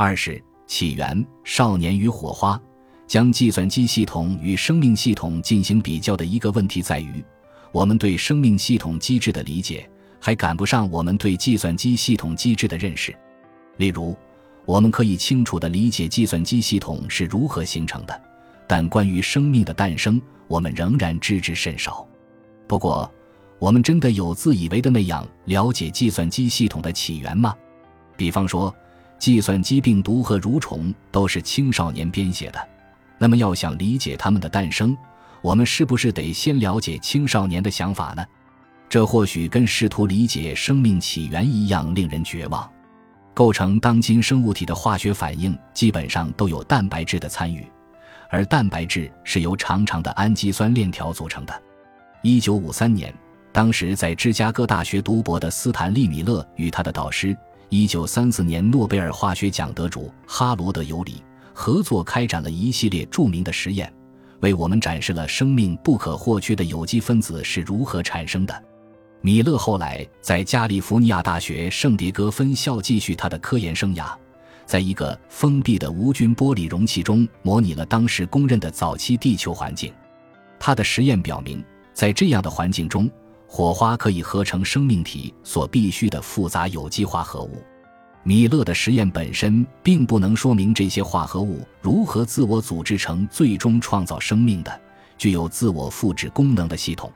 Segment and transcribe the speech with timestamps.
[0.00, 2.58] 二是起源、少年与火花。
[3.08, 7.24] 将计算机系统与生命系统进行比较的一个问题在于，
[7.72, 9.90] 我们对生命系统机制的理解
[10.20, 13.12] 还赶不上我们对计算机系统机制的认识。
[13.78, 14.16] 例如，
[14.66, 18.22] 我们可以清楚地理解计算机系统是如何形成的，
[18.68, 22.06] 但关于生命的诞生，我们仍然知之甚少。
[22.68, 23.12] 不过，
[23.58, 27.52] 我们真的有自以为的那样了解计算机系统的起源吗？
[28.16, 28.72] 比方说，
[29.18, 32.68] 计算机病毒和蠕虫都是青少年编写的。
[33.18, 34.96] 那么，要想理解他们的诞生，
[35.42, 38.24] 我们是不是得先了解青少年的想法呢？
[38.88, 42.70] 这或许跟试图理解生命起源一样令人绝望。
[43.34, 47.66] 构成当今生物体的化学反应基本上都有蛋白质的参与，
[48.30, 51.62] 而蛋白质是由长长的氨基酸链条组成的。
[52.22, 53.14] 一九五三年，
[53.52, 57.36] 当时在芝加哥大学读博的斯坦利·米勒与他的导师，
[57.70, 61.22] 一九三四年诺贝尔化学奖得主哈罗德·尤里。
[61.60, 63.92] 合作开展了一系列著名的实验，
[64.38, 68.64] 为我们展示了生命不可或缺的有机分子是如何产生的。
[69.22, 74.14] 米勒后来在加利福尼亚大学圣迭戈分校继续他的科研生涯，
[74.66, 79.92] 在一个封闭的无菌玻璃容器中模拟了当时公认的早期地球环境。
[80.60, 81.60] 他的实验表明，
[81.92, 83.10] 在这样的环境中，
[83.50, 87.64] 火花可以合成生命体所必需的复杂有机化合物。
[88.22, 94.80] 米勒的实验本身并不能说明这些化合物如何自我组织成最终创造生命的、
[95.16, 97.10] 具有自我复制功能的系统。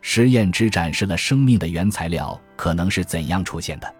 [0.00, 3.94] 实验只展示了生命的原材料可能是怎样出现的。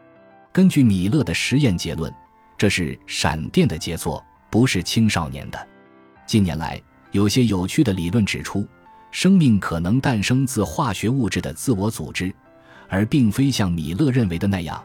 [0.51, 2.13] 根据米勒的实验结论，
[2.59, 5.69] 这是闪电的杰作，不是青少年的。
[6.27, 6.83] 近年来，
[7.13, 8.67] 有些有趣的理论指出，
[9.11, 12.33] 生命可能诞生自化学物质的自我组织，
[12.89, 14.83] 而并非像米勒认为的那样。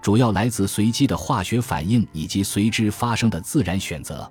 [0.00, 4.30] 主要来自随机的化学反应以及随之发生的自然选择。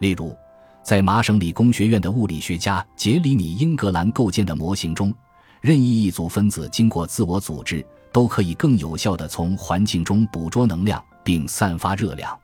[0.00, 0.36] 例如，
[0.82, 5.14] 在麻省理工学院的物理学家杰里米·英格兰构建的模型中，
[5.60, 12.36] 任意一组分子经过自我组织，都可以更有效地从环境中捕捉能量并散发热量。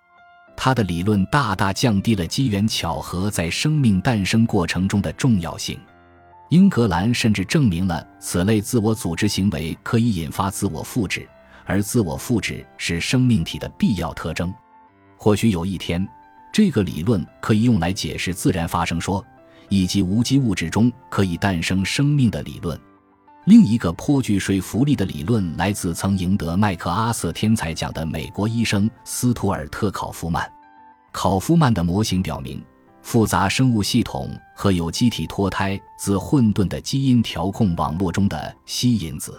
[0.56, 5.78] 他的理论大大降低了机缘巧合在生命诞生过程中的重要性。
[6.52, 11.26] 英格兰甚至证明了此类自我组织行为可以引发自我复制。
[11.64, 14.52] 而自我复制是生命体的必要特征。
[15.16, 16.06] 或许有一天，
[16.52, 19.24] 这个理论可以用来解释自然发生说
[19.70, 22.78] 以及无机物质中可以诞生生命的理论。
[23.46, 30.46] 另一个颇具说服力的理论来自曾赢得麦克阿瑟天才奖的美国医生斯图尔特·考夫曼。
[31.12, 32.62] 考夫曼的模型表明，
[33.02, 39.38] 复杂生物系统和有机体脱胎自混沌的基因调控网络中的吸引子。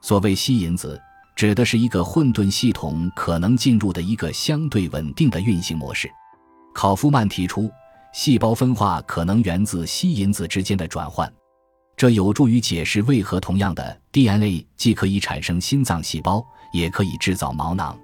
[0.00, 1.00] 所谓吸引子。
[1.36, 6.10] 指的是一个混沌系统可能进入的一个相对稳定的运行模式。
[6.74, 7.70] 考夫曼提出，
[8.12, 11.32] 细胞分化可能源自吸引子之间的转换，
[11.96, 17.96] 这有助于解释为何同样的 DNA 既可以产生心脏细胞，也可以制造毛囊。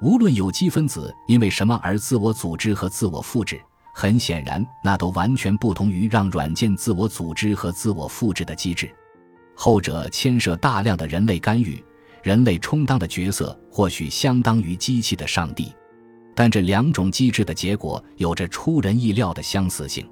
[0.00, 3.60] 无论有机分子因为什么而自我组织和自我复制，
[3.92, 8.90] 很显然，那都完全不同于让软件自我组织和自我复制的机制。
[9.54, 11.82] 后者牵涉大量的人类干预。
[12.22, 15.74] 人类充当的角色或许相当于机器的上帝，
[16.36, 20.08] 但这两种机制的结果有着出人意料的相似性。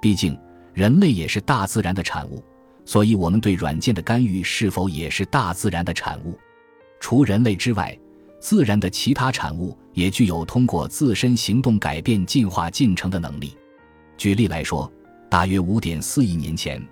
[0.00, 0.38] 毕竟，
[0.72, 2.40] 人类也是大自然的产物，
[2.84, 6.38] 所以我们对软件的干预是否也是大自然的产物？
[7.00, 7.98] 除人类之外，
[8.40, 13.56] 自然的其他产物也具有通过自身行动改变进化进程的能力。
[14.16, 14.90] 举例来说，
[15.28, 16.82] 大约五点四亿年前。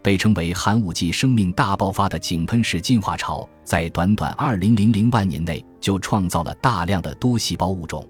[0.00, 8.08] 被称为寒武纪生命大爆发的井喷式进化潮，在短短二零零零万年内就创造了大量的多细胞物种。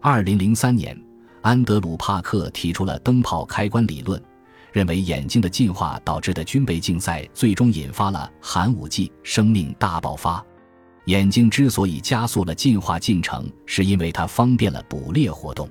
[0.00, 0.98] 二零零三年，
[1.42, 4.20] 安德鲁·帕克提出了灯泡开关理论，
[4.72, 10.44] 认为眼睛的进化导致的军备竞赛最终引发了寒武纪生命大爆发。
[11.08, 15.66] 眼睛之所以加速了进化进程，是因为它方便了捕猎活动，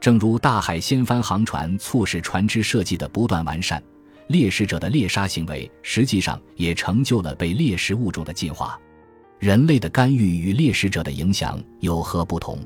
[0.00, 3.80] 正如大海掀翻航船促使船只设计的不断完善。
[4.26, 8.76] 猎食者的猎杀行为实际上也成就了被猎食物种的进化。
[9.38, 12.58] 人类的干预与猎食者的影响有何不同？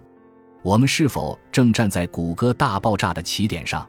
[0.63, 3.87] 我们是否正站在谷歌大爆炸的起点上？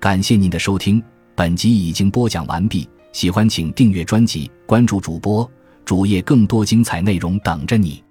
[0.00, 1.00] 感谢您的收听，
[1.36, 2.88] 本集已经播讲完毕。
[3.12, 5.48] 喜欢请订阅专辑，关注主播
[5.86, 8.02] 主页，更多精彩内容等着你。